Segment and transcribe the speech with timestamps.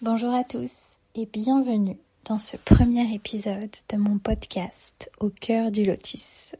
[0.00, 0.70] Bonjour à tous
[1.16, 6.54] et bienvenue dans ce premier épisode de mon podcast Au cœur du lotus.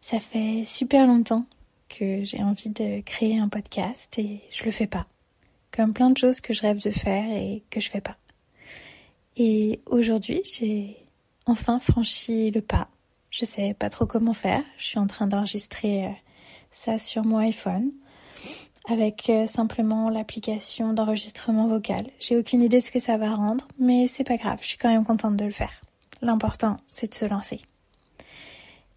[0.00, 1.46] Ça fait super longtemps
[1.88, 5.06] que j'ai envie de créer un podcast et je le fais pas.
[5.70, 8.16] Comme plein de choses que je rêve de faire et que je fais pas.
[9.36, 10.96] Et aujourd'hui, j'ai
[11.46, 12.88] enfin franchi le pas.
[13.30, 14.64] Je sais pas trop comment faire.
[14.78, 16.12] Je suis en train d'enregistrer euh,
[16.72, 17.92] ça sur mon iPhone
[18.86, 22.06] avec euh, simplement l'application d'enregistrement vocal.
[22.20, 24.78] J'ai aucune idée de ce que ça va rendre, mais c'est pas grave, je suis
[24.78, 25.82] quand même contente de le faire.
[26.22, 27.60] L'important, c'est de se lancer.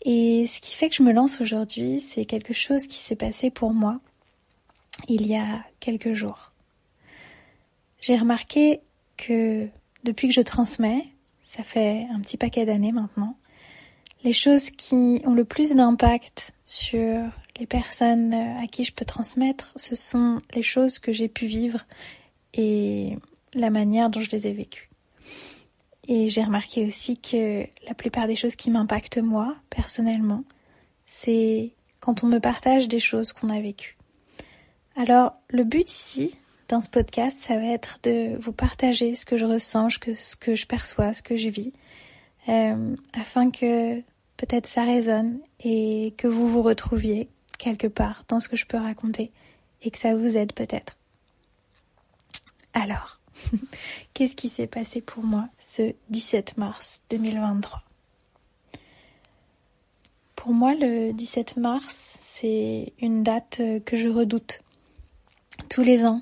[0.03, 3.49] Et ce qui fait que je me lance aujourd'hui, c'est quelque chose qui s'est passé
[3.49, 3.99] pour moi
[5.07, 6.51] il y a quelques jours.
[8.01, 8.81] J'ai remarqué
[9.17, 9.67] que
[10.03, 11.07] depuis que je transmets,
[11.43, 13.35] ça fait un petit paquet d'années maintenant,
[14.23, 17.23] les choses qui ont le plus d'impact sur
[17.59, 21.85] les personnes à qui je peux transmettre, ce sont les choses que j'ai pu vivre
[22.53, 23.17] et
[23.53, 24.89] la manière dont je les ai vécues.
[26.07, 30.43] Et j'ai remarqué aussi que la plupart des choses qui m'impactent moi, personnellement,
[31.05, 33.97] c'est quand on me partage des choses qu'on a vécues.
[34.95, 36.35] Alors, le but ici,
[36.67, 40.55] dans ce podcast, ça va être de vous partager ce que je ressens, ce que
[40.55, 41.73] je perçois, ce que je vis,
[42.47, 43.99] euh, afin que
[44.37, 47.29] peut-être ça résonne et que vous vous retrouviez
[47.59, 49.31] quelque part dans ce que je peux raconter
[49.83, 50.97] et que ça vous aide peut-être.
[52.73, 53.19] Alors,
[54.13, 57.83] qu'est-ce qui s'est passé pour moi ce 17 mars 2023
[60.35, 64.61] Pour moi, le 17 mars, c'est une date que je redoute
[65.69, 66.21] tous les ans.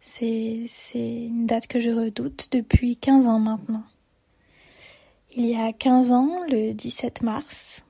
[0.00, 3.84] C'est une date que je redoute depuis 15 ans maintenant.
[5.32, 7.84] Il y a 15 ans, le 17 mars,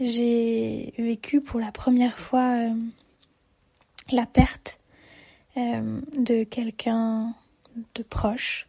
[0.00, 2.74] j'ai vécu pour la première fois euh,
[4.12, 4.80] la perte
[5.56, 7.34] euh, de quelqu'un
[7.94, 8.68] de proche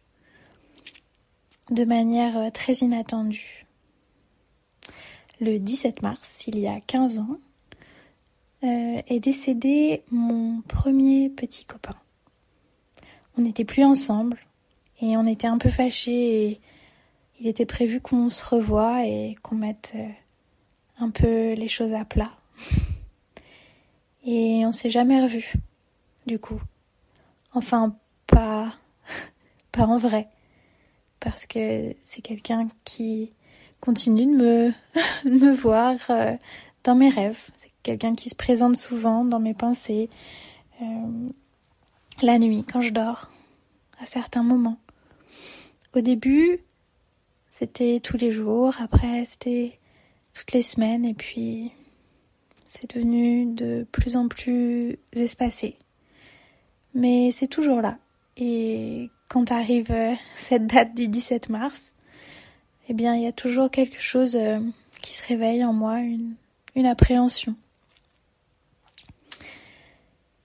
[1.70, 3.66] de manière euh, très inattendue.
[5.40, 7.38] Le 17 mars, il y a 15 ans,
[8.62, 11.96] est décédé mon premier petit copain.
[13.38, 14.36] On n'était plus ensemble
[15.00, 16.60] et on était un peu fâchés et
[17.38, 19.94] il était prévu qu'on se revoie et qu'on mette
[21.00, 22.30] un peu les choses à plat.
[24.24, 25.54] Et on s'est jamais revu,
[26.26, 26.60] du coup.
[27.54, 27.96] Enfin,
[28.26, 28.72] pas,
[29.72, 30.28] pas en vrai.
[31.18, 33.32] Parce que c'est quelqu'un qui
[33.80, 34.72] continue de me,
[35.24, 36.36] me voir euh,
[36.84, 37.50] dans mes rêves.
[37.56, 40.10] C'est quelqu'un qui se présente souvent dans mes pensées,
[40.82, 41.28] euh,
[42.22, 43.30] la nuit, quand je dors,
[44.00, 44.78] à certains moments.
[45.94, 46.60] Au début,
[47.48, 49.79] c'était tous les jours, après c'était
[50.40, 51.70] toutes les semaines et puis
[52.64, 55.76] c'est devenu de plus en plus espacé.
[56.94, 57.98] Mais c'est toujours là.
[58.38, 61.94] Et quand arrive euh, cette date du 17 mars,
[62.88, 64.60] eh bien, il y a toujours quelque chose euh,
[65.02, 66.34] qui se réveille en moi, une,
[66.74, 67.54] une appréhension.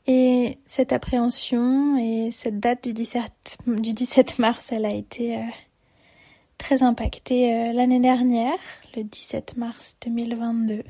[0.07, 5.41] Et cette appréhension et cette date du 17, du 17 mars, elle a été euh,
[6.65, 8.57] très impactée euh, l'année dernière,
[8.95, 10.73] le 17 mars 2022.
[10.73, 10.81] Euh,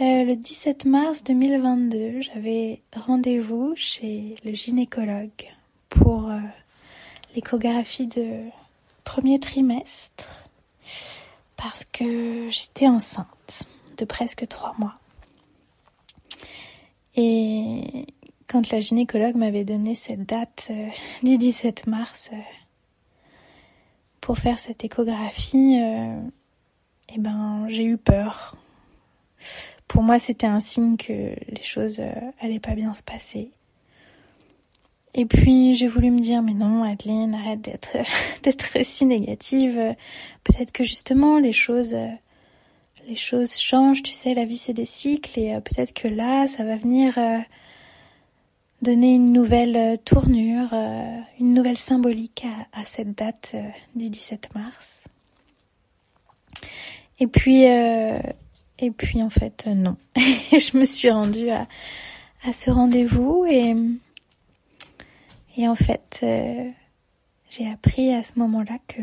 [0.00, 5.46] le 17 mars 2022, j'avais rendez-vous chez le gynécologue
[5.90, 6.40] pour euh,
[7.36, 8.48] l'échographie de
[9.04, 10.48] premier trimestre
[11.56, 14.94] parce que j'étais enceinte de presque trois mois.
[17.14, 18.06] Et
[18.48, 20.72] quand la gynécologue m'avait donné cette date
[21.22, 22.32] du 17 mars,
[24.22, 26.16] pour faire cette échographie, euh,
[27.12, 28.56] eh ben, j'ai eu peur.
[29.88, 33.50] Pour moi, c'était un signe que les choses euh, allaient pas bien se passer.
[35.14, 37.98] Et puis j'ai voulu me dire mais non Adeline arrête d'être
[38.42, 39.94] d'être si négative
[40.42, 41.94] peut-être que justement les choses
[43.06, 46.48] les choses changent tu sais la vie c'est des cycles et euh, peut-être que là
[46.48, 47.18] ça va venir
[48.82, 53.62] donner une nouvelle euh, tournure, euh, une nouvelle symbolique à, cette date euh,
[53.94, 55.04] du 17 mars.
[57.20, 59.96] Et puis, et puis en fait, non.
[60.16, 61.68] je me suis rendue à,
[62.52, 63.76] ce rendez-vous et,
[65.68, 66.24] en fait,
[67.48, 69.02] j'ai appris à ce moment-là que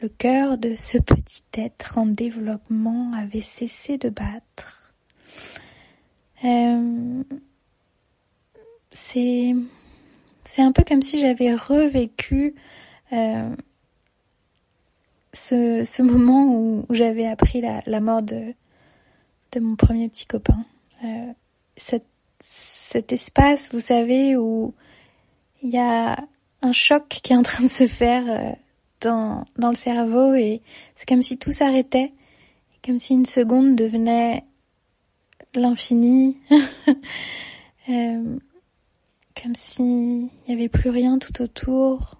[0.00, 4.94] le cœur de ce petit être en développement avait cessé de battre.
[8.92, 9.54] C'est
[10.44, 12.54] c'est un peu comme si j'avais revécu
[13.12, 13.54] euh,
[15.32, 18.54] ce, ce moment où, j'avais appris la, la, mort de,
[19.52, 20.64] de mon premier petit copain.
[21.04, 21.32] Euh,
[21.76, 22.04] cet,
[22.40, 24.74] cet espace, vous savez, où
[25.62, 26.18] il y a
[26.60, 28.52] un choc qui est en train de se faire euh,
[29.00, 30.60] dans, dans le cerveau et
[30.96, 32.12] c'est comme si tout s'arrêtait,
[32.84, 34.44] comme si une seconde devenait
[35.54, 36.38] l'infini,
[37.88, 38.38] euh,
[39.40, 42.16] comme s'il n'y avait plus rien tout autour,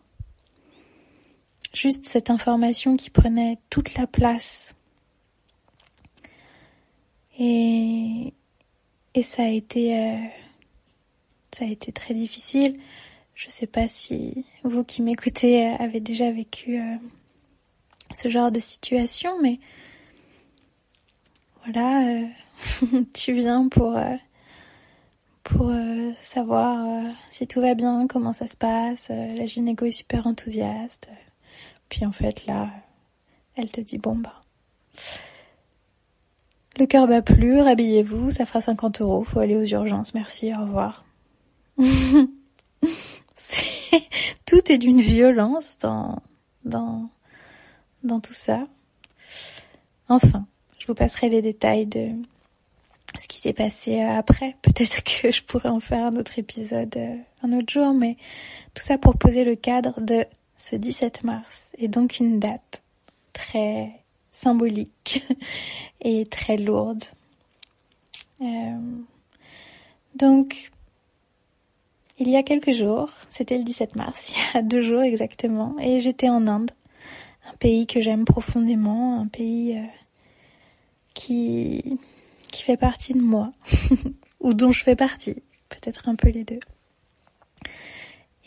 [1.74, 4.74] juste cette information qui prenait toute la place.
[7.38, 8.32] Et,
[9.14, 10.16] et ça a été, euh,
[11.50, 12.78] ça a été très difficile.
[13.34, 16.96] Je sais pas si vous qui m'écoutez avez déjà vécu euh,
[18.14, 19.58] ce genre de situation, mais
[21.64, 22.26] voilà, euh,
[23.14, 23.98] tu viens pour
[25.42, 29.08] pour euh, savoir euh, si tout va bien, comment ça se passe.
[29.10, 31.08] Euh, la gynéco est super enthousiaste.
[31.88, 32.70] Puis en fait là,
[33.56, 34.42] elle te dit bon bah
[36.78, 40.60] le cœur bat plus, rhabillez-vous, ça fera 50 euros, faut aller aux urgences, merci, au
[40.62, 41.04] revoir.
[44.46, 46.22] tout est d'une violence dans,
[46.64, 47.10] dans,
[48.04, 48.66] dans tout ça.
[50.08, 50.46] Enfin,
[50.78, 52.12] je vous passerai les détails de,
[53.18, 54.56] ce qui s'est passé euh, après.
[54.62, 58.16] Peut-être que je pourrais en faire un autre épisode euh, un autre jour, mais
[58.74, 60.24] tout ça pour poser le cadre de
[60.56, 62.82] ce 17 mars et donc une date
[63.32, 64.00] très
[64.30, 65.26] symbolique
[66.00, 67.02] et très lourde.
[68.40, 68.78] Euh,
[70.14, 70.70] donc,
[72.18, 75.76] il y a quelques jours, c'était le 17 mars, il y a deux jours exactement,
[75.80, 76.70] et j'étais en Inde,
[77.50, 79.80] un pays que j'aime profondément, un pays
[81.14, 81.98] qui
[82.52, 83.52] qui fait partie de moi,
[84.40, 86.60] ou dont je fais partie, peut-être un peu les deux.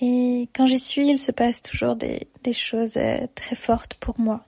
[0.01, 4.19] Et quand j'y suis, il se passe toujours des, des choses euh, très fortes pour
[4.19, 4.45] moi.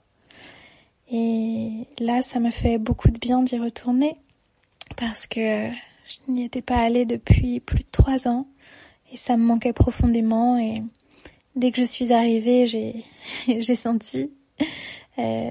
[1.09, 4.17] Et là, ça me fait beaucoup de bien d'y retourner
[4.97, 8.47] parce que je n'y étais pas allée depuis plus de trois ans
[9.11, 10.57] et ça me manquait profondément.
[10.57, 10.83] Et
[11.55, 13.05] dès que je suis arrivée, j'ai
[13.59, 14.31] j'ai senti
[15.17, 15.49] euh,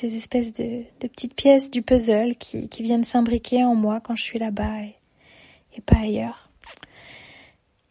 [0.00, 4.40] ces espèces de, petites pièces du puzzle qui, viennent s'imbriquer en moi quand je suis
[4.40, 6.50] là-bas et, pas ailleurs.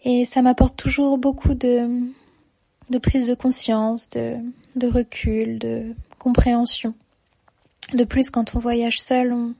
[0.04, 2.02] Et ça m'apporte toujours beaucoup de,
[2.90, 4.36] de prise de conscience, de,
[4.76, 6.94] de recul, de compréhension.
[7.94, 9.56] De plus, quand on voyage seul, on,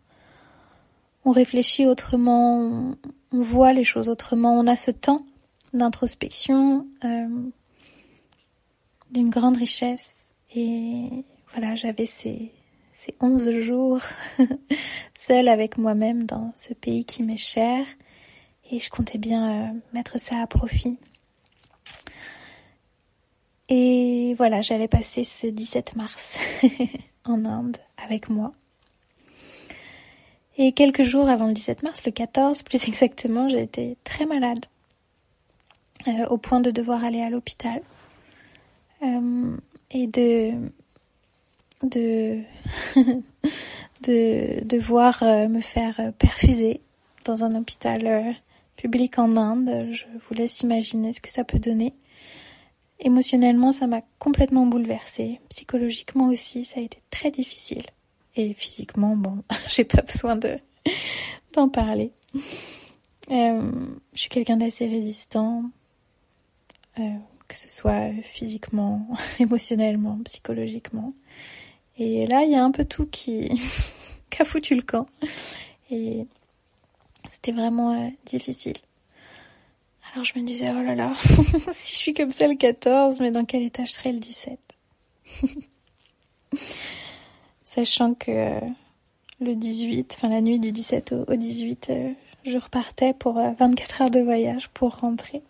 [1.24, 2.98] on réfléchit autrement, on,
[3.32, 5.26] on, voit les choses autrement, on a ce temps
[5.72, 7.28] d'introspection euh,
[9.12, 11.24] d'une grande richesse et,
[11.54, 12.52] voilà, j'avais ces,
[12.94, 14.02] ces 11 jours
[15.14, 17.86] seule avec moi-même dans ce pays qui m'est cher
[18.72, 20.98] et je comptais bien euh, mettre ça à profit.
[23.70, 26.40] Et voilà, j'allais passer ce 17 mars
[27.26, 28.54] en Inde avec moi.
[30.58, 34.66] Et quelques jours avant le 17 mars, le 14 plus exactement, j'ai été très malade,
[36.08, 37.82] euh, au point de devoir aller à l'hôpital
[39.04, 39.58] euh,
[39.92, 40.52] et de
[41.92, 42.40] de,
[44.04, 46.82] de devoir euh, me faire euh, perfuser
[47.26, 48.32] dans un hôpital euh,
[48.78, 49.90] public en Inde.
[49.92, 51.94] Je vous laisse imaginer ce que ça peut donner.
[53.00, 55.42] Émotionnellement, ça m'a complètement bouleversée.
[55.50, 57.84] Psychologiquement aussi, ça a été très difficile.
[58.36, 60.58] Et physiquement, bon, j'ai pas besoin de
[61.54, 62.12] d'en parler.
[63.30, 63.72] Je
[64.14, 65.64] suis quelqu'un d'assez résistant,
[66.96, 69.08] que ce soit physiquement,
[69.40, 71.14] émotionnellement, psychologiquement.
[71.98, 73.50] Et là, il y a un peu tout qui,
[74.30, 75.08] qui a foutu le camp.
[75.92, 76.26] Et
[77.28, 78.78] c'était vraiment euh, difficile.
[80.14, 81.14] Alors je me disais, oh là là,
[81.72, 84.60] si je suis comme ça le 14, mais dans quel état je serai le 17
[87.64, 88.60] Sachant que euh,
[89.40, 92.12] le 18, enfin la nuit du 17 au, 18, euh,
[92.46, 95.42] je repartais pour 24 heures de voyage pour rentrer.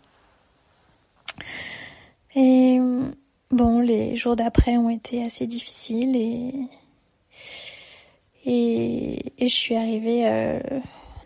[2.35, 2.79] Et
[3.53, 6.53] Bon, les jours d'après ont été assez difficiles et
[8.45, 10.59] et, je suis arrivée euh,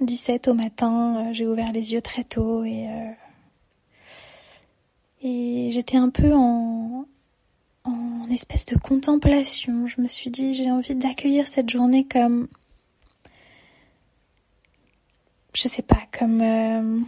[0.02, 1.30] 17 au matin.
[1.30, 3.12] Euh, j'ai ouvert les yeux très tôt et euh,
[5.22, 7.06] et j'étais un peu en
[7.86, 9.88] en espèce de contemplation.
[9.88, 12.50] Je me suis dit j'ai envie d'accueillir cette journée comme
[15.54, 17.00] je sais pas comme euh,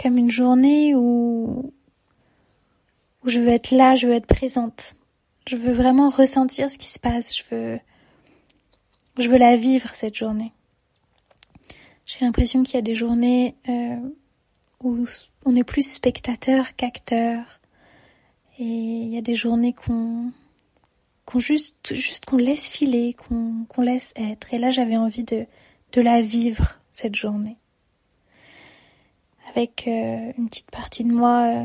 [0.00, 1.72] comme une journée où
[3.24, 4.96] où je veux être là, je veux être présente.
[5.46, 7.36] Je veux vraiment ressentir ce qui se passe.
[7.36, 7.80] Je veux,
[9.18, 10.52] je veux la vivre cette journée.
[12.06, 13.96] J'ai l'impression qu'il y a des journées euh,
[14.82, 15.06] où
[15.44, 17.60] on est plus spectateur qu'acteur,
[18.58, 20.30] et il y a des journées qu'on
[21.24, 24.52] qu'on juste juste qu'on laisse filer, qu'on laisse être.
[24.52, 25.46] Et là, j'avais envie de
[25.92, 27.56] de la vivre cette journée.
[29.50, 31.64] avec euh, une petite partie de moi euh,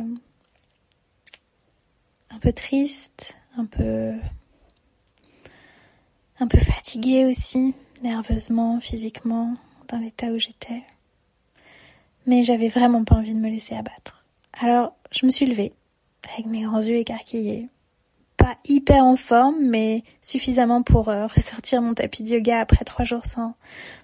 [2.32, 4.14] un peu triste, un peu
[6.40, 9.56] un peu fatiguée aussi, nerveusement, physiquement,
[9.90, 10.84] dans l'état où j'étais.
[12.26, 14.26] Mais j'avais vraiment pas envie de me laisser abattre.
[14.62, 15.74] Alors, je me suis levée,
[16.34, 17.66] avec mes grands yeux écarquillés.
[18.38, 23.06] Pas hyper en forme, mais suffisamment pour euh, ressortir mon tapis de yoga après trois
[23.06, 23.56] jours sans,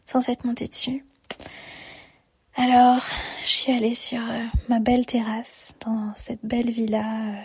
[0.05, 1.05] sans s'être montée dessus.
[2.57, 3.03] Alors,
[3.45, 7.43] je suis allée sur euh, ma belle terrasse dans cette belle villa euh,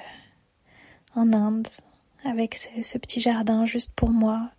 [1.14, 1.68] en Inde,
[2.24, 4.50] avec ce, petit jardin juste pour moi.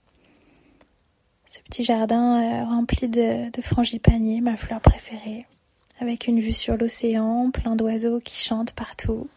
[1.45, 5.45] Ce petit jardin euh, rempli de, de frangipanier, ma fleur préférée,
[5.99, 9.27] avec une vue sur l'océan, plein d'oiseaux qui chantent partout.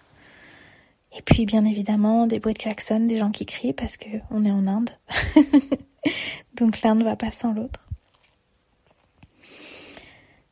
[1.16, 4.44] Et puis bien évidemment des bruits de klaxon, des gens qui crient parce que on
[4.44, 4.90] est en Inde.
[6.54, 7.88] Donc l'un ne va pas sans l'autre.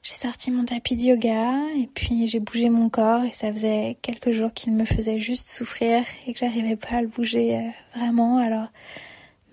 [0.02, 3.98] J'ai sorti mon tapis de yoga et puis j'ai bougé mon corps et ça faisait
[4.02, 7.70] quelques jours qu'il me faisait juste souffrir et que j'arrivais pas à le bouger euh,
[7.94, 8.38] vraiment.
[8.38, 8.66] Alors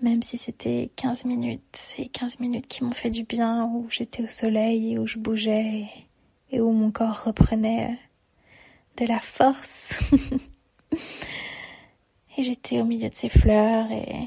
[0.02, 4.24] même si c'était 15 minutes, c'est 15 minutes qui m'ont fait du bien, où j'étais
[4.24, 5.86] au soleil et où je bougeais
[6.50, 10.00] et où mon corps reprenait euh, de la force.
[12.36, 14.26] et j'étais au milieu de ces fleurs et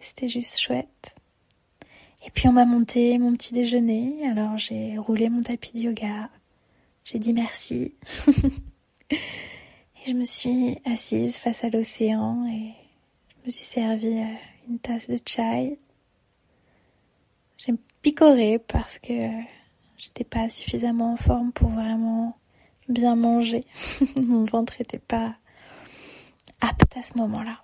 [0.00, 1.14] c'était juste chouette.
[2.24, 6.30] Et puis on m'a monté mon petit déjeuner, alors j'ai roulé mon tapis de yoga,
[7.04, 7.94] j'ai dit merci.
[9.10, 9.18] et
[10.06, 12.74] je me suis assise face à l'océan et
[13.28, 14.34] je me suis servi euh,
[14.68, 15.78] une tasse de chai.
[17.56, 19.30] J'ai picoré parce que
[19.98, 22.36] j'étais pas suffisamment en forme pour vraiment
[22.88, 23.64] bien manger.
[24.16, 25.34] Mon ventre était pas
[26.60, 27.62] apte à ce moment-là.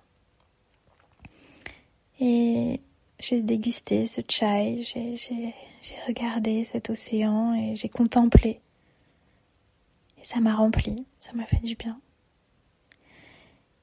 [2.19, 2.81] Et
[3.19, 8.61] j'ai dégusté ce chai, j'ai regardé cet océan et j'ai contemplé.
[10.19, 11.99] Et ça m'a rempli, ça m'a fait du bien.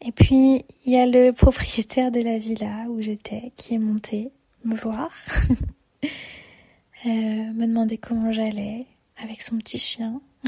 [0.00, 4.30] Et puis, il y a le propriétaire de la villa où j'étais qui est monté
[4.64, 5.10] me voir,
[6.04, 6.08] euh,
[7.06, 10.20] me demander comment j'allais avec son petit chien,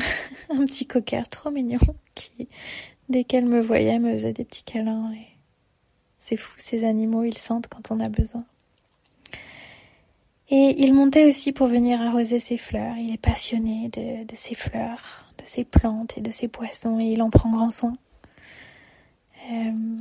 [0.50, 1.78] un petit cocker trop mignon
[2.14, 2.48] qui,
[3.08, 5.12] dès qu'elle me voyait, me faisait des petits câlins.
[5.14, 5.26] Et
[6.18, 8.44] c'est fou, ces animaux, ils sentent quand on a besoin.
[10.50, 12.96] Et il montait aussi pour venir arroser ses fleurs.
[12.96, 17.04] Il est passionné de, de ses fleurs, de ses plantes et de ses poissons et
[17.04, 17.92] il en prend grand soin.
[19.50, 19.96] Euh,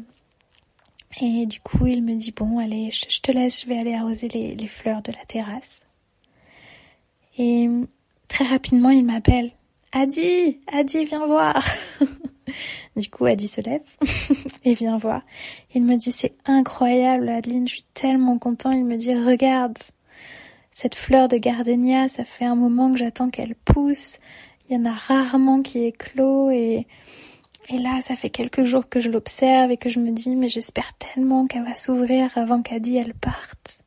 [1.22, 4.28] et du coup, il me dit, bon, allez, je, te laisse, je vais aller arroser
[4.30, 5.82] les, les fleurs de la terrasse.
[7.38, 7.68] Et
[8.28, 9.52] très rapidement, il m'appelle.
[9.92, 11.64] Adi, Adi, viens voir.
[12.96, 13.84] du coup, Adi se lève
[14.64, 15.24] et vient voir.
[15.74, 18.72] Il me dit, c'est incroyable, Adeline, je suis tellement content.
[18.72, 19.78] Il me dit, regarde,
[20.78, 24.20] cette fleur de gardenia, ça fait un moment que j'attends qu'elle pousse.
[24.70, 26.86] Il y en a rarement qui éclot et,
[27.70, 30.50] et là, ça fait quelques jours que je l'observe et que je me dis, mais
[30.50, 33.80] j'espère tellement qu'elle va s'ouvrir avant qu'Adi elle parte.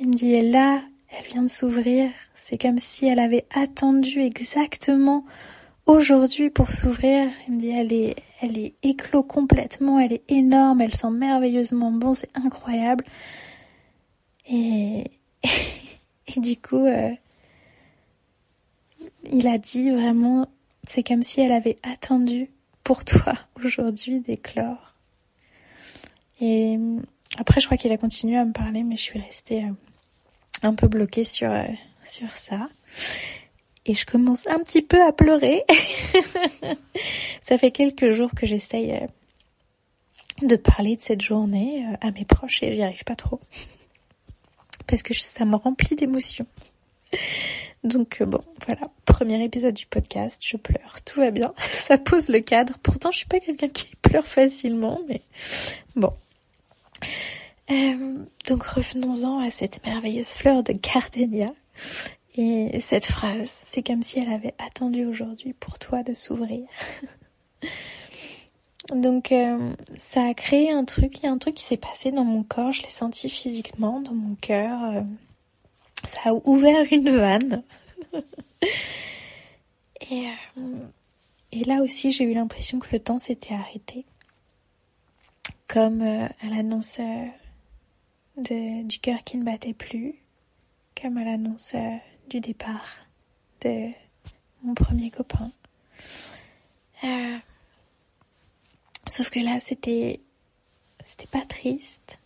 [0.00, 0.82] Il me dit, et là,
[1.16, 2.10] elle vient de s'ouvrir.
[2.34, 5.24] C'est comme si elle avait attendu exactement
[5.86, 7.30] aujourd'hui pour s'ouvrir.
[7.46, 11.90] Il me dit, elle est, elle est éclos complètement, elle est énorme, elle sent merveilleusement
[11.90, 13.06] bon, c'est incroyable.
[14.46, 15.04] Et,
[16.36, 17.10] et du coup, euh,
[19.30, 20.48] il a dit vraiment,
[20.86, 22.50] c'est comme si elle avait attendu
[22.84, 24.94] pour toi aujourd'hui d'éclore.
[26.40, 27.00] Et euh,
[27.38, 29.72] après, je crois qu'il a continué à me parler, mais je suis restée euh,
[30.62, 31.52] un peu bloquée sur,
[32.06, 32.68] sur ça.
[33.86, 35.64] Et je commence un petit peu à pleurer.
[37.42, 39.06] ça fait quelques jours que j'essaye
[40.42, 43.40] de parler de cette journée à mes proches et j'y arrive pas trop
[44.88, 46.46] parce que ça me remplit d'émotions.
[47.84, 52.28] Donc euh, bon, voilà, premier épisode du podcast, je pleure, tout va bien, ça pose
[52.28, 52.74] le cadre.
[52.82, 55.20] Pourtant, je suis pas quelqu'un qui pleure facilement, mais
[55.94, 56.12] bon.
[57.70, 61.52] Euh, donc revenons-en à cette merveilleuse fleur de gardenia
[62.34, 63.64] et cette phrase.
[63.66, 66.66] C'est comme si elle avait attendu aujourd'hui pour toi de s'ouvrir.
[68.94, 72.10] Donc euh, ça a créé un truc, il y a un truc qui s'est passé
[72.10, 74.82] dans mon corps, je l'ai senti physiquement dans mon cœur.
[74.84, 75.02] Euh,
[76.04, 77.62] ça a ouvert une vanne.
[80.10, 80.26] et,
[80.56, 80.78] euh,
[81.52, 84.06] et là aussi j'ai eu l'impression que le temps s'était arrêté.
[85.66, 86.98] Comme à l'annonce
[88.38, 90.14] du cœur qui ne battait plus,
[91.00, 91.76] comme à l'annonce
[92.30, 92.86] du départ
[93.60, 93.90] de
[94.62, 95.50] mon premier copain.
[99.08, 100.20] Sauf que là, c'était,
[101.06, 102.18] c'était pas triste.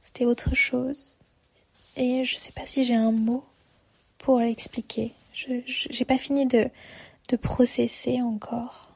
[0.00, 1.18] C'était autre chose.
[1.96, 3.44] Et je sais pas si j'ai un mot
[4.18, 5.12] pour l'expliquer.
[5.32, 6.70] Je, j'ai pas fini de,
[7.28, 8.88] de processer encore.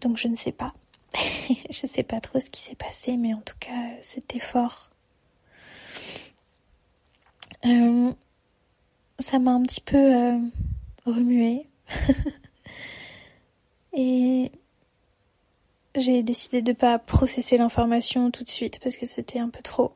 [0.00, 0.74] Donc je ne sais pas.
[1.70, 4.90] je sais pas trop ce qui s'est passé, mais en tout cas, c'était fort.
[7.64, 8.12] Euh,
[9.18, 10.38] ça m'a un petit peu euh,
[11.06, 11.66] remué.
[13.92, 14.52] Et
[15.96, 19.92] j'ai décidé de pas processer l'information tout de suite parce que c'était un peu trop.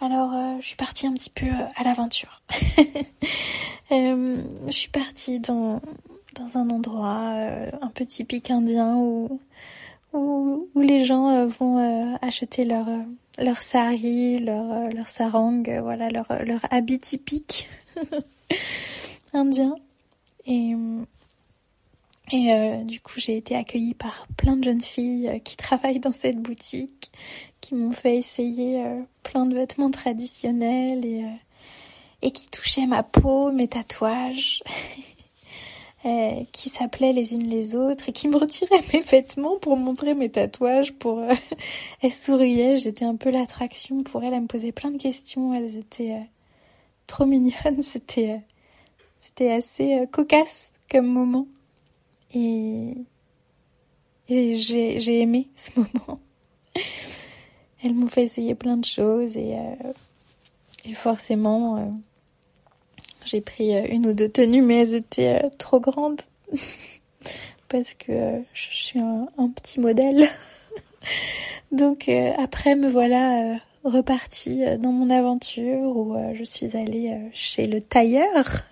[0.00, 2.42] Alors, euh, je suis partie un petit peu à l'aventure.
[3.90, 5.80] je suis partie dans
[6.36, 9.40] dans un endroit euh, un peu typique indien où,
[10.12, 12.86] où, où les gens euh, vont euh, acheter leur,
[13.38, 17.68] leur sari, leur, leur sarang, voilà, leur, leur habit typique
[19.32, 19.74] indien.
[20.46, 20.74] Et,
[22.32, 26.38] et du coup, j'ai été accueillie par plein de jeunes filles qui travaillent dans cette
[26.38, 27.12] boutique,
[27.60, 28.82] qui m'ont fait essayer
[29.22, 31.24] plein de vêtements traditionnels et,
[32.22, 34.62] et qui touchaient ma peau, mes tatouages.
[36.06, 40.14] Euh, qui s'appelaient les unes les autres et qui me retiraient mes vêtements pour montrer
[40.14, 40.92] mes tatouages.
[40.92, 41.34] Pour euh,
[42.00, 44.32] elles souriaient, j'étais un peu l'attraction pour elles.
[44.32, 45.52] Elles me posaient plein de questions.
[45.52, 46.24] Elles étaient euh,
[47.08, 47.82] trop mignonnes.
[47.82, 48.40] C'était
[49.18, 51.48] c'était assez cocasse comme moment
[52.34, 52.94] et
[54.28, 56.20] et j'ai aimé ce moment.
[57.82, 59.56] Elles m'ont fait essayer plein de choses et
[60.84, 62.00] et forcément
[63.26, 66.20] j'ai pris euh, une ou deux tenues, mais elles étaient euh, trop grandes.
[67.68, 70.28] Parce que euh, je suis un, petit modèle.
[71.72, 78.62] Donc après, me voilà repartie dans mon aventure où je suis allée chez le tailleur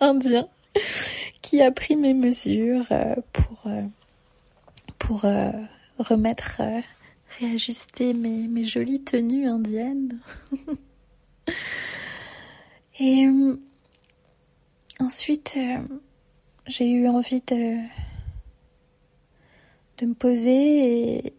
[0.00, 0.46] indien
[1.42, 2.86] qui a pris mes mesures
[3.32, 3.70] pour,
[4.98, 5.22] pour
[5.98, 6.60] remettre,
[7.38, 10.18] réajuster mes, jolies tenues indiennes.
[12.98, 13.28] Et
[14.98, 15.76] Ensuite, euh,
[16.66, 17.76] j'ai eu envie de,
[19.98, 21.34] de me poser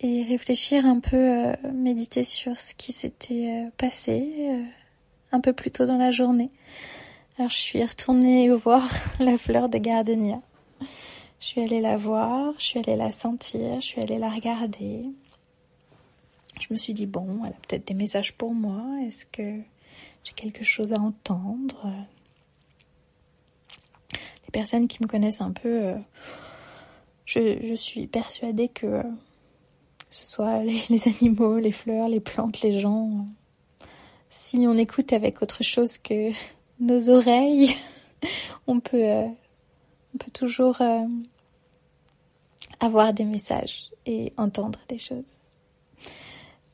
[0.00, 4.64] et, réfléchir un peu, euh, méditer sur ce qui s'était euh, passé
[5.30, 6.50] un peu plus tôt dans la journée.
[7.40, 8.86] Alors je suis retournée voir
[9.18, 10.42] la fleur de gardenia.
[11.40, 15.06] Je suis allée la voir, je suis allée la sentir, je suis allée la regarder.
[16.60, 18.84] Je me suis dit, bon, elle a peut-être des messages pour moi.
[19.06, 19.58] Est-ce que
[20.22, 21.90] j'ai quelque chose à entendre?
[24.52, 25.98] Personnes qui me connaissent un peu, euh,
[27.24, 29.06] je, suis persuadée que, que
[30.10, 33.26] ce soit les, animaux, les fleurs, les plantes, les gens,
[34.28, 36.32] si on écoute avec autre chose que
[36.80, 37.74] nos oreilles,
[38.66, 39.26] on peut, euh,
[40.14, 41.06] on peut toujours euh,
[42.80, 45.24] avoir des messages et entendre des choses.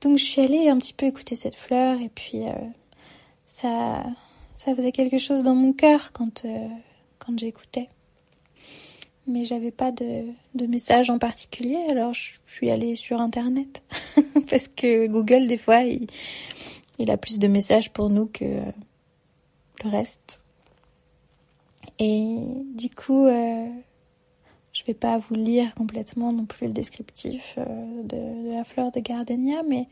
[0.00, 2.42] Donc je suis allée un petit peu écouter cette fleur et puis
[3.46, 4.04] ça,
[4.54, 6.46] ça faisait quelque chose dans mon cœur quand
[7.18, 7.88] quand j'écoutais.
[9.26, 13.82] Mais j'avais pas de, de message en particulier, alors je suis allée sur internet.
[14.50, 16.06] Parce que Google, des fois, il,
[16.98, 18.62] il a plus de messages pour nous que
[19.84, 20.42] le reste.
[21.98, 22.38] Et
[22.74, 23.68] du coup, euh,
[24.76, 29.00] je vais pas vous lire complètement non plus le descriptif euh, de, la fleur de
[29.00, 29.88] gardenia, mais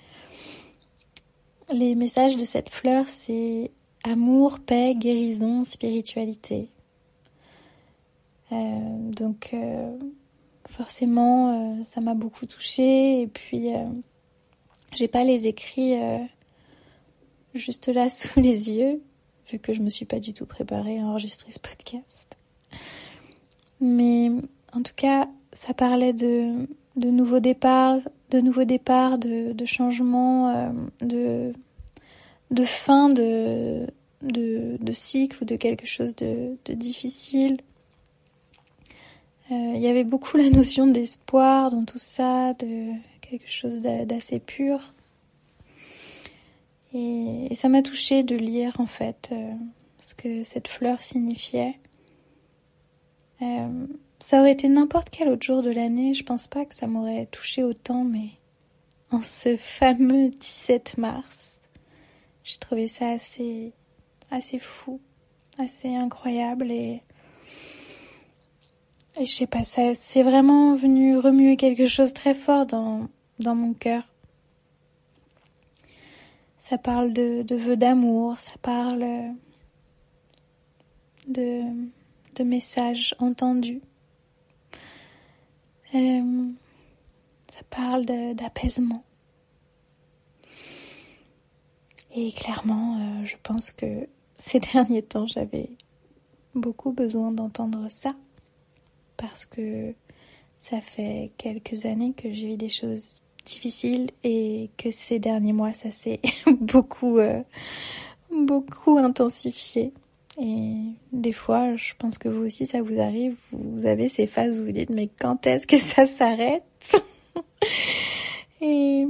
[1.73, 3.71] les messages de cette fleur, c'est
[4.03, 6.69] amour, paix, guérison, spiritualité.
[8.53, 9.97] Euh, donc euh,
[10.69, 13.23] forcément, ça m'a beaucoup touchée.
[13.23, 13.69] Et puis,
[14.93, 15.95] j'ai pas les écrits
[17.55, 19.03] juste là sous les yeux,
[19.51, 22.37] vu que je me suis pas du tout préparée à enregistrer ce podcast.
[23.81, 24.31] Mais
[24.73, 27.99] en tout cas, ça parlait de, de nouveaux départs,
[28.31, 31.53] de nouveaux départs, de, de changements, de,
[32.51, 33.87] de fin de,
[34.23, 37.59] de, de cycle ou de quelque chose de, de difficile.
[39.51, 44.39] Euh, il y avait beaucoup la notion d'espoir dans tout ça, de quelque chose d'assez
[44.39, 44.94] pur.
[46.95, 49.53] Et, ça m'a touché de lire en fait euh,
[50.01, 51.79] ce que cette fleur signifiait.
[53.43, 53.87] Euh,
[54.21, 57.27] ça aurait été n'importe quel autre jour de l'année, je pense pas que ça m'aurait
[57.27, 58.31] touché autant, mais
[59.11, 61.61] en ce fameux 17 mars,
[62.45, 63.73] j'ai trouvé ça assez,
[64.31, 65.01] assez fou,
[65.59, 67.03] assez incroyable et
[69.17, 73.55] et je sais pas, ça, c'est vraiment venu remuer quelque chose très fort dans, dans
[73.55, 74.03] mon cœur.
[76.67, 79.05] Ça parle de, vœux d'amour, ça parle
[81.29, 81.63] de,
[82.37, 83.83] de messages entendus.
[85.95, 86.45] Euh,
[87.49, 89.05] ça parle d'apaisement.
[92.15, 95.69] Et clairement, euh, je pense que ces derniers temps, j'avais
[96.55, 98.17] beaucoup besoin d'entendre ça
[99.19, 99.93] parce que
[100.63, 105.73] ça fait quelques années que j'ai vu des choses difficiles et que ces derniers mois
[105.73, 106.21] ça s'est
[106.61, 107.43] beaucoup euh,
[108.31, 109.93] beaucoup intensifié
[110.41, 110.77] et
[111.13, 114.65] des fois je pense que vous aussi ça vous arrive vous avez ces phases où
[114.65, 116.63] vous dites mais quand est-ce que ça s'arrête?
[118.61, 119.07] Et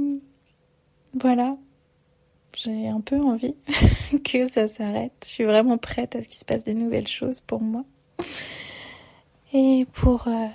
[1.13, 1.55] voilà
[2.57, 3.55] j'ai un peu envie
[4.23, 5.13] que ça s'arrête.
[5.23, 7.83] Je suis vraiment prête à ce qu'il se passe des nouvelles choses pour moi.
[9.53, 10.47] Et pour, euh,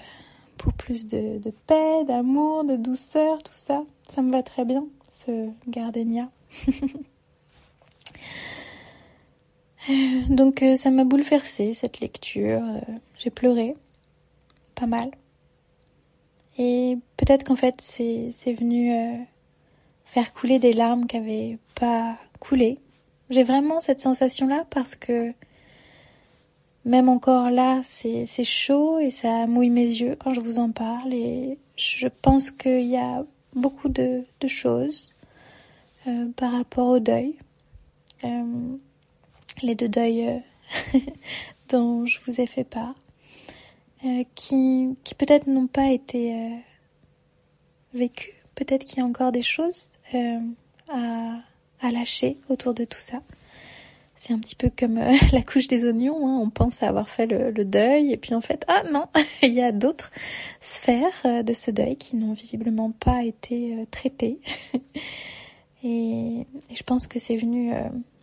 [0.61, 5.49] pour plus de, paix, d'amour, de douceur, tout ça, ça me va très bien, ce
[5.67, 6.31] gardenia.
[10.29, 12.63] Donc euh, ça m'a bouleversée cette lecture.
[12.63, 12.81] Euh,
[13.17, 13.75] j'ai pleuré,
[14.75, 15.11] pas mal.
[16.59, 18.93] Et peut-être qu'en fait c'est venu
[20.05, 22.79] faire couler des larmes qui n'avaient pas coulé.
[23.31, 25.33] J'ai vraiment cette sensation-là parce que
[26.85, 31.13] même encore là, c'est chaud et ça mouille mes yeux quand je vous en parle
[31.13, 35.13] et je pense qu'il y a beaucoup de, de choses
[36.07, 37.37] euh, par rapport au deuil.
[38.25, 38.77] Euh,
[39.63, 40.99] les deux deuils euh,
[41.69, 42.95] dont je vous ai fait part,
[44.35, 46.63] qui, qui peut-être n'ont pas été
[47.93, 50.39] vécus peut-être qu'il y a encore des choses euh,
[50.89, 51.41] à,
[51.81, 53.23] à, lâcher autour de tout ça.
[54.21, 56.39] C'est un petit peu comme euh, la couche des oignons, hein.
[56.43, 59.07] on pense avoir fait le, le, deuil et puis en fait, ah non,
[59.43, 60.13] il y a d'autres
[60.61, 64.39] sphères euh, de ce deuil qui n'ont visiblement pas été euh, traitées.
[65.83, 67.73] et, je pense que c'est venu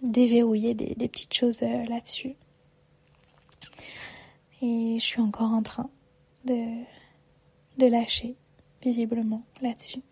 [0.03, 2.35] déverrouiller des, des, petites choses là-dessus.
[4.61, 5.89] Et je suis encore en train
[6.45, 6.63] de,
[7.79, 8.35] de lâcher
[8.83, 10.03] visiblement là-dessus.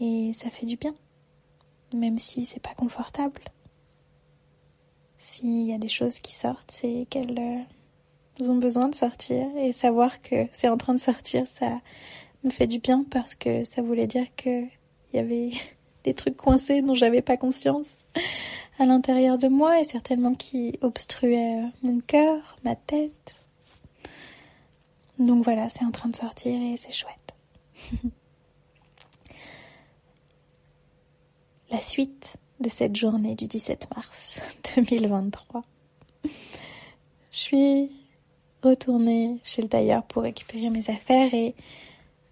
[0.00, 0.94] Et ça fait du bien,
[1.94, 3.42] même si c'est pas confortable.
[5.18, 7.38] S'il y a des choses qui sortent, c'est qu'elles
[8.40, 11.80] euh, ont besoin de sortir et savoir que c'est en train de sortir, ça
[12.42, 14.62] me fait du bien parce que ça voulait dire que
[15.12, 15.50] il y avait
[16.04, 18.06] des trucs coincés dont j'avais pas conscience
[18.78, 23.34] à l'intérieur de moi et certainement qui obstruaient mon cœur, ma tête,
[25.20, 27.34] donc voilà, c'est en train de sortir et c'est chouette.
[31.70, 34.40] La suite de cette journée du 17 mars
[34.76, 35.62] 2023.
[36.24, 36.30] Je
[37.30, 37.92] suis
[38.64, 41.54] retournée chez le tailleur pour récupérer mes affaires et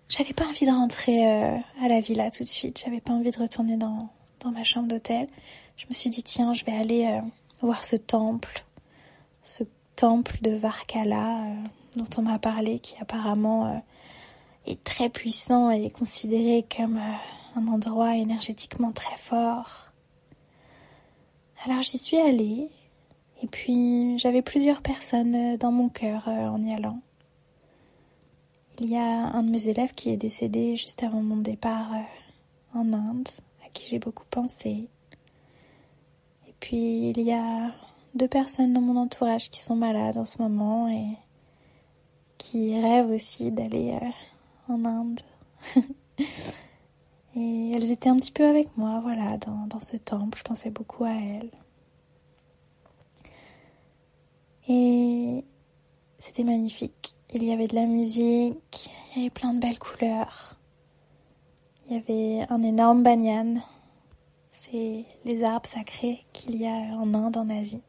[0.09, 2.83] j'avais pas envie de rentrer euh, à la villa tout de suite.
[2.85, 4.09] J'avais pas envie de retourner dans,
[4.41, 5.29] dans ma chambre d'hôtel.
[5.77, 7.21] Je me suis dit tiens, je vais aller euh,
[7.61, 8.65] voir ce temple,
[9.45, 9.63] ce
[9.95, 11.45] temple de Varkala.
[11.45, 11.55] Euh,
[11.97, 13.83] dont on m'a parlé, qui apparemment
[14.67, 17.01] est très puissant et est considéré comme
[17.57, 19.91] un endroit énergétiquement très fort.
[21.65, 22.69] Alors j'y suis allée,
[23.43, 27.01] et puis j'avais plusieurs personnes euh, dans mon cœur en y allant.
[28.81, 31.91] Il y a un de mes élèves qui est décédé juste avant mon départ
[32.75, 33.29] en Inde,
[33.67, 34.89] à qui j'ai beaucoup pensé.
[36.47, 37.73] Et puis il y a
[38.15, 41.17] deux personnes dans mon entourage qui sont malades en ce moment et
[42.39, 45.21] qui rêvent aussi d'aller euh, en Inde.
[47.37, 50.39] et elles étaient un petit peu avec moi, voilà, dans, dans ce temple.
[50.39, 51.51] Je pensais beaucoup à elles.
[54.69, 55.45] Et
[56.19, 57.15] c'était magnifique.
[57.33, 60.57] Il y avait de la musique, il y avait plein de belles couleurs.
[61.87, 63.63] Il y avait un énorme banyan.
[64.51, 67.83] C'est les arbres sacrés qu'il y a en Inde, en Asie.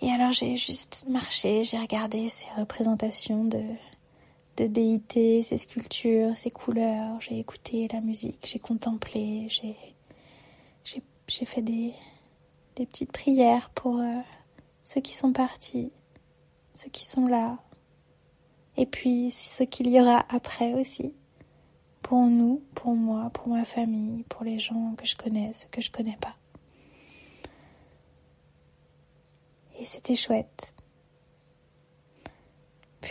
[0.00, 3.62] Et alors j'ai juste marché, j'ai regardé ces représentations de,
[4.56, 9.76] de déités, ces sculptures, ces couleurs, j'ai écouté la musique, j'ai contemplé, j'ai,
[11.46, 11.94] fait des,
[12.76, 14.20] des petites prières pour euh,
[14.84, 15.90] ceux qui sont partis,
[16.74, 17.58] ceux qui sont là,
[18.76, 21.14] et puis ce qu'il y aura après aussi,
[22.02, 25.80] pour nous, pour moi, pour ma famille, pour les gens que je connais, ceux que
[25.80, 26.36] je connais pas.
[29.82, 30.74] et c'était chouette.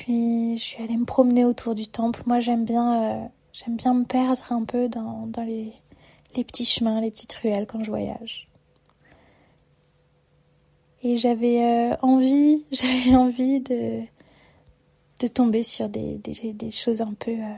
[0.02, 2.24] Puis je suis allée me promener autour du temple.
[2.26, 3.28] Moi j'aime bien, euh,
[3.68, 5.76] me perdre un peu dans, les,
[6.44, 8.50] petits chemins, les petites ruelles quand je voyage.
[11.04, 14.02] Et j'avais euh, envie, j'avais envie de,
[15.36, 16.20] tomber sur des
[16.72, 17.54] choses un peu, euh,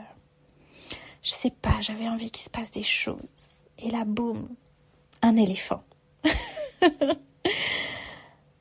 [1.22, 3.64] je sais pas, j'avais envie qu'il se passe des choses.
[3.78, 4.50] Et là, boum,
[5.22, 5.84] un éléphant.
[6.26, 6.90] je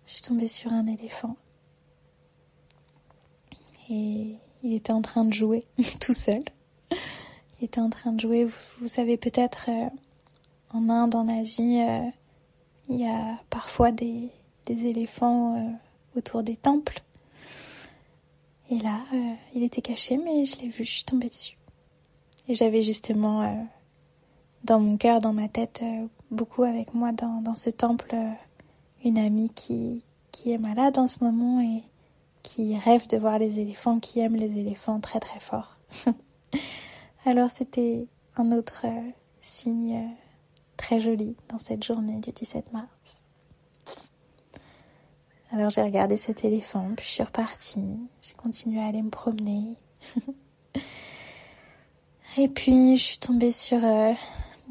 [0.04, 1.36] suis tombée sur un éléphant.
[3.92, 5.66] Et il était en train de jouer
[6.00, 6.42] tout seul.
[7.60, 8.46] Il était en train de jouer,
[8.80, 9.88] vous, savez peut-être, euh,
[10.72, 12.08] en Inde, en Asie, euh,
[12.88, 14.30] il y a parfois des,
[14.66, 15.78] éléphants
[16.16, 17.02] autour des temples.
[18.70, 19.00] Et là,
[19.54, 21.58] il était caché, mais je l'ai vu, je suis tombée dessus.
[22.48, 23.68] Et j'avais justement
[24.64, 25.84] dans mon cœur, dans ma tête,
[26.30, 28.16] beaucoup avec moi dans, dans ce temple,
[29.04, 30.02] une amie qui,
[30.32, 31.82] qui est malade en ce moment et
[32.42, 35.78] qui rêve de voir les éléphants, qui aime les éléphants très très fort.
[37.24, 40.08] Alors c'était un autre euh, signe euh,
[40.76, 43.26] très joli dans cette journée du 17 mars.
[45.52, 49.76] Alors j'ai regardé cet éléphant, puis je suis repartie, j'ai continué à aller me promener.
[52.38, 54.14] Et puis je suis tombée sur euh,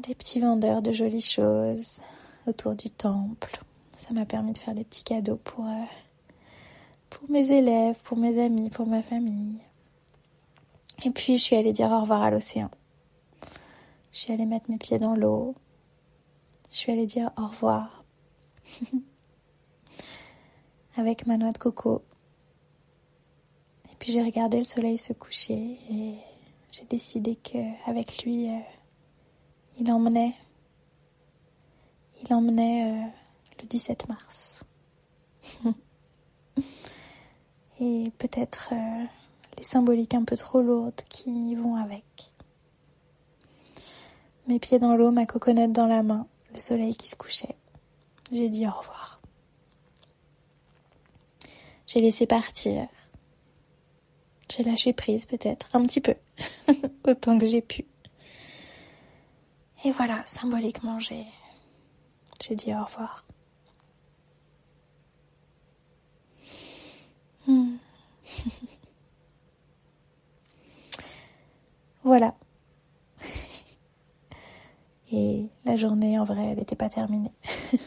[0.00, 2.00] des petits vendeurs de jolies choses
[2.46, 3.60] autour du temple.
[3.96, 5.84] Ça m'a permis de faire des petits cadeaux pour, euh,
[7.12, 9.60] pour mes élèves, pour mes amis, pour ma famille.
[11.04, 12.70] Et puis je suis allée dire au revoir à l'océan.
[14.12, 15.54] Je suis allée mettre mes pieds dans l'eau.
[16.70, 18.04] Je suis allée dire au revoir.
[20.96, 22.02] Avec ma noix de coco.
[23.90, 26.16] Et puis j'ai regardé le soleil se coucher et
[26.70, 28.58] j'ai décidé que avec lui, euh,
[29.78, 30.34] il emmenait,
[32.22, 33.06] il emmenait euh,
[33.60, 34.64] le 17 mars.
[37.84, 39.04] Et peut-être euh,
[39.58, 42.04] les symboliques un peu trop lourdes qui vont avec.
[44.46, 47.56] Mes pieds dans l'eau, ma coconut dans la main, le soleil qui se couchait.
[48.30, 49.20] J'ai dit au revoir.
[51.88, 52.86] J'ai laissé partir.
[54.48, 56.14] J'ai lâché prise peut-être, un petit peu,
[57.04, 57.84] autant que j'ai pu.
[59.84, 61.26] Et voilà, symboliquement, j'ai,
[62.40, 63.24] j'ai dit au revoir.
[67.46, 67.76] Hmm.
[72.04, 72.34] voilà.
[75.12, 77.32] Et la journée, en vrai, elle n'était pas terminée.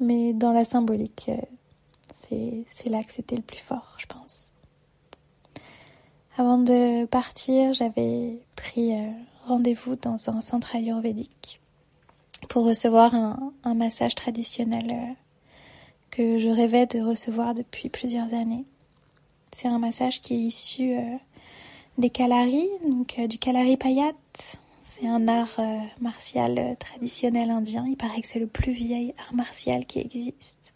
[0.00, 4.46] Mais dans la symbolique, euh, c'est, là que c'était le plus fort, je pense.
[6.38, 9.10] Avant de partir, j'avais pris euh,
[9.46, 11.60] rendez-vous dans un centre ayurvédique
[12.48, 15.12] pour recevoir un, massage traditionnel euh,
[16.10, 18.64] que je rêvais de recevoir depuis plusieurs années.
[19.52, 21.16] C'est un massage qui est issu euh,
[21.98, 24.12] des Kalari, donc euh, du Kalari Payat.
[24.84, 25.60] C'est un art
[26.00, 27.86] martial traditionnel indien.
[27.88, 30.74] Il paraît que c'est le plus vieil art martial qui existe.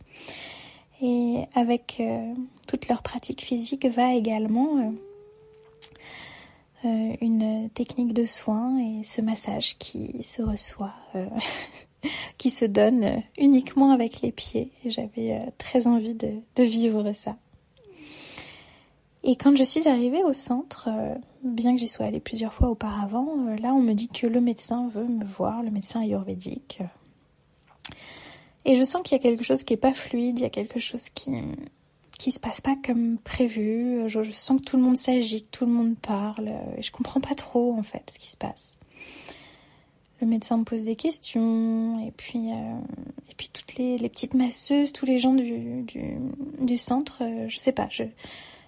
[1.03, 2.01] Et avec
[2.67, 4.95] toute leur pratique physique va également
[6.85, 11.27] euh, une technique de soin et ce massage qui se reçoit, euh,
[12.39, 14.71] qui se donne uniquement avec les pieds.
[14.85, 17.37] J'avais euh, très envie de, vivre ça.
[19.25, 20.89] Et quand je suis arrivée au centre,
[21.43, 23.27] bien que j'y sois allée plusieurs fois auparavant,
[23.61, 26.83] là on me dit que le médecin veut me voir, le médecin ayurvédique.
[28.67, 30.51] Et je sens qu'il y a quelque chose qui est pas fluide, il y a
[30.51, 31.33] quelque chose qui,
[32.19, 34.09] qui se passe pas comme prévu.
[34.09, 36.53] Je, sens que tout le monde s'agite, tout le monde parle.
[36.77, 38.79] Et je comprends pas trop en fait ce qui se passe.
[40.21, 42.79] Le médecin me pose des questions et puis euh,
[43.31, 45.85] et puis toutes les, petites masseuses, tous les gens du
[46.61, 47.89] du, centre, euh, je sais pas.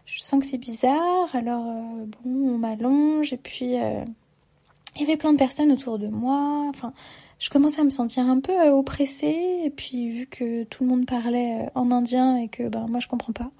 [0.06, 1.28] Je sens que c'est bizarre.
[1.34, 6.08] Alors euh, bon, on m'allonge et puis il y avait plein de personnes autour de
[6.08, 6.66] moi.
[6.68, 6.92] Enfin,
[7.38, 10.90] je commençais à me sentir un peu euh, oppressée et puis vu que tout le
[10.90, 13.50] monde parlait euh, en indien et que ben moi je comprends pas,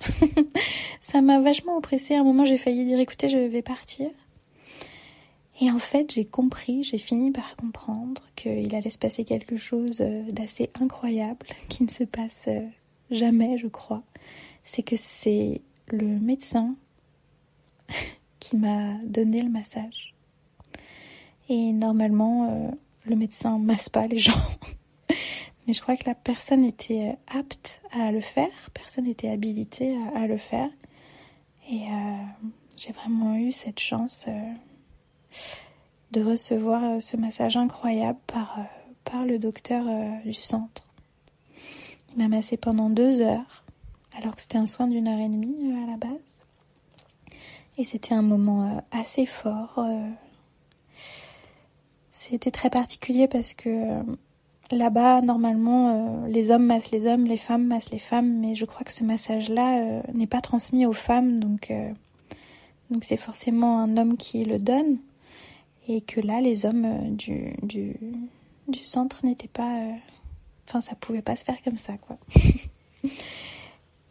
[1.01, 2.15] ça m'a vachement oppressée.
[2.15, 4.09] À un moment j'ai failli dire écoutez je vais partir.
[5.61, 10.01] Et en fait j'ai compris, j'ai fini par comprendre qu'il allait se passer quelque chose
[10.01, 12.49] euh, d'assez incroyable qui ne se passe
[13.11, 14.03] jamais je crois.
[14.65, 16.75] C'est que c'est le médecin
[18.41, 20.15] qui m'a donné le massage.
[21.49, 24.33] Et normalement, le médecin masse pas les gens.
[25.67, 29.97] Mais je crois que la personne était euh, apte à le faire, personne n'était habilité
[30.15, 30.71] à, le faire.
[31.69, 32.17] Et euh,
[32.77, 34.53] j'ai vraiment eu cette chance euh,
[36.13, 38.59] de recevoir ce massage incroyable par,
[39.05, 39.85] par le docteur
[40.25, 40.85] du centre.
[42.13, 43.65] Il m'a massé pendant deux heures,
[44.17, 46.39] alors que c'était un soin d'une heure et demie à la base.
[47.79, 49.79] Et c'était un moment assez fort
[52.29, 54.03] c'était très particulier parce que euh,
[54.71, 58.65] là-bas, normalement, euh, les hommes massent les hommes, les femmes massent les femmes, mais je
[58.65, 61.73] crois que ce massage-là euh, n'est pas transmis aux femmes, donc
[63.03, 64.99] c'est forcément un homme qui le donne,
[65.89, 67.55] et que là, les hommes du,
[68.83, 69.81] centre n'étaient pas...
[70.69, 72.19] Enfin, ça pouvait pas se faire comme ça, quoi.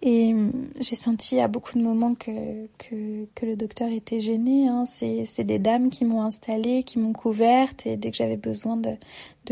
[0.07, 4.67] Et hum, j'ai senti à beaucoup de moments que, que, le docteur était gêné.
[4.67, 4.85] Hein.
[4.85, 8.95] C'est des dames qui m'ont installée, qui m'ont couverte, et dès que j'avais besoin de,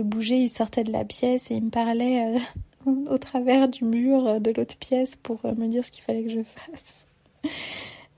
[0.04, 2.38] bouger, il sortait de la pièce et il me parlait
[2.86, 6.30] euh, au travers du mur de l'autre pièce pour me dire ce qu'il fallait que
[6.30, 7.08] je fasse.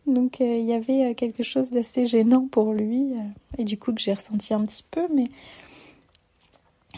[0.05, 3.13] Donc il y avait quelque chose d'assez gênant pour lui
[3.57, 5.23] et du coup que j'ai ressenti un petit peu, mais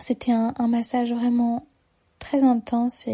[0.02, 1.66] c'était un, massage vraiment
[2.20, 3.08] très intense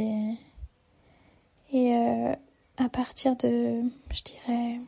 [1.74, 2.34] et euh,
[2.78, 3.82] à partir de,
[4.12, 4.80] je dirais,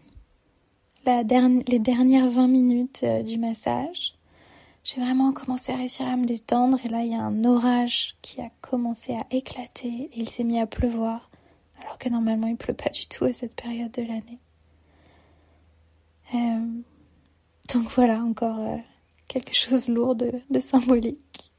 [1.05, 4.15] la dernière, les dernières 20 minutes euh, du massage,
[4.83, 8.15] j'ai vraiment commencé à réussir à me détendre et là il y a un orage
[8.21, 11.31] qui a commencé à éclater et il s'est mis à pleuvoir
[11.81, 14.39] alors que normalement il pleut pas du tout à cette période de l'année.
[16.35, 16.81] Euh,
[17.73, 18.59] donc voilà encore
[19.27, 21.51] quelque chose lourd de symbolique.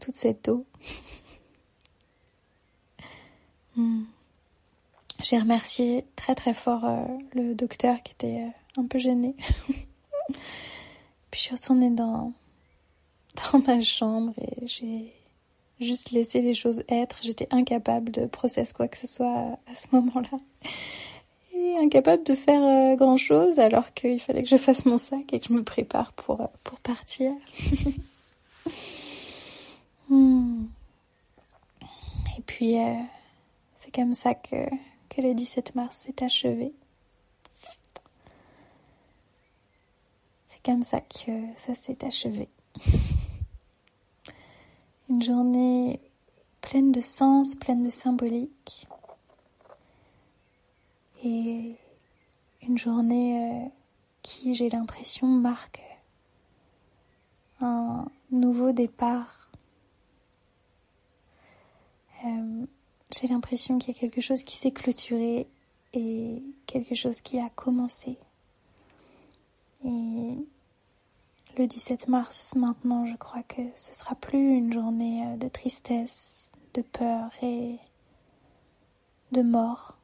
[0.00, 0.66] Toute cette eau.
[3.76, 4.04] Hmm.
[5.22, 7.04] J'ai remercié très très fort euh,
[7.34, 9.36] le docteur qui était euh, un peu gêné.
[11.30, 12.32] Puis je suis retournée dans,
[13.52, 15.12] dans ma chambre et j'ai
[15.80, 17.18] juste laissé les choses être.
[17.22, 20.40] J'étais incapable de processer quoi que ce soit à, ce moment-là.
[21.54, 25.32] Et incapable de faire euh, grand chose alors qu'il fallait que je fasse mon sac
[25.32, 27.32] et que je me prépare pour, pour partir.
[30.08, 30.66] Hmm.
[32.36, 32.76] Et puis,
[33.82, 34.68] c'est comme ça que,
[35.08, 36.72] que le 17 mars s'est achevé.
[40.46, 42.48] C'est comme ça que ça s'est achevé.
[45.08, 45.98] Une journée
[46.60, 48.86] pleine de sens, pleine de symbolique.
[51.24, 51.74] Et
[52.62, 53.68] une journée euh,
[54.22, 55.82] qui, j'ai l'impression, marque
[57.60, 59.50] un nouveau départ.
[62.24, 62.66] Euh,
[63.12, 65.46] j'ai l'impression qu'il y a quelque chose qui s'est clôturé
[65.92, 68.18] et quelque chose qui a commencé.
[69.84, 70.36] Et
[71.58, 76.50] le 17 mars, maintenant, je crois que ce sera plus une journée euh, de tristesse,
[76.74, 77.78] de peur et
[79.32, 79.96] de mort.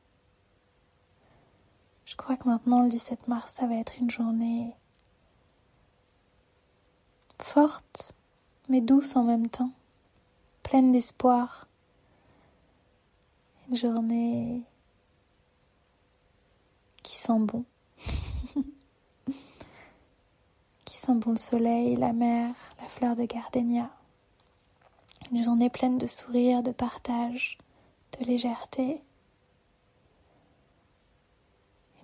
[2.04, 4.74] Je crois que maintenant, le 17 mars, ça va être une journée
[7.38, 8.14] forte,
[8.68, 9.70] mais douce en même temps,
[10.62, 11.67] pleine d'espoir
[13.68, 14.62] une journée
[17.02, 17.64] qui sent bon.
[20.85, 23.90] qui sent bon le soleil, la mer, la fleur de gardénia.
[25.31, 27.59] Une journée pleine de sourires, de partage,
[28.18, 29.02] de légèreté.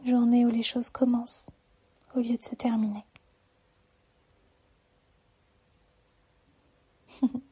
[0.02, 1.48] Une journée où les choses commencent
[2.14, 3.06] au lieu de se terminer.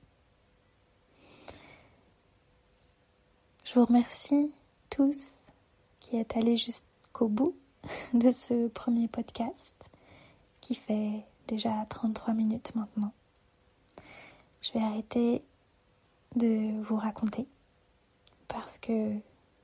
[3.72, 4.52] Je vous remercie
[4.90, 5.36] tous
[5.98, 7.56] qui êtes allés jusqu'au bout
[8.12, 9.88] de ce premier podcast
[10.60, 13.12] qui fait déjà 33 minutes maintenant.
[14.60, 15.42] Je vais arrêter
[16.36, 17.46] de vous raconter
[18.46, 19.14] parce que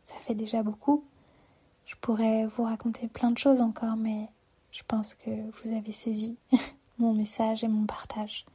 [0.04, 1.04] ça fait déjà beaucoup.
[1.84, 4.30] Je pourrais vous raconter plein de choses encore, mais
[4.70, 6.38] je pense que vous avez saisi
[6.98, 8.46] mon message et mon partage.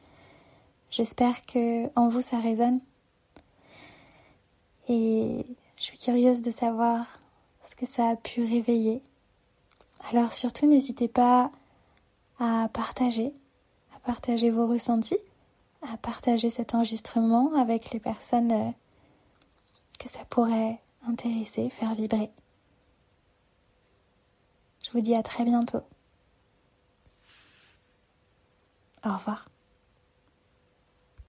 [0.89, 2.81] J'espère que en vous ça résonne
[4.87, 5.45] et
[5.77, 7.05] je suis curieuse de savoir
[7.63, 9.01] ce que ça a pu réveiller.
[10.11, 11.51] Alors surtout n'hésitez pas
[12.39, 13.33] à partager,
[13.95, 15.19] à partager vos ressentis,
[15.91, 18.71] à partager cet enregistrement avec les personnes euh,
[19.99, 22.29] que ça pourrait intéresser, faire vibrer.
[24.83, 25.81] Je vous dis à très bientôt.
[29.05, 29.47] Au revoir.